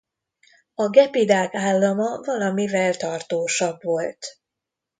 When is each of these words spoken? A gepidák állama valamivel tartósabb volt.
A 0.75 0.87
gepidák 0.89 1.53
állama 1.53 2.19
valamivel 2.21 2.95
tartósabb 2.97 3.83
volt. 3.83 4.39